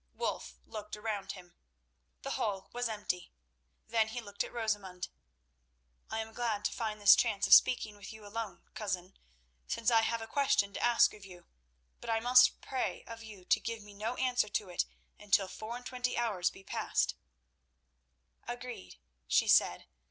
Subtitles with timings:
[0.15, 1.53] Wulf looked round him.
[2.23, 3.31] The hall was empty.
[3.85, 5.09] Then he looked at Rosamund.
[6.09, 9.15] "I am glad to find this chance of speaking with you alone, Cousin,
[9.67, 11.45] since I have a question to ask of you;
[11.99, 14.85] but I must pray of you to give me no answer to it
[15.19, 17.13] until four and twenty hours be passed."
[18.47, 18.95] "Agreed,"
[19.27, 19.85] she said.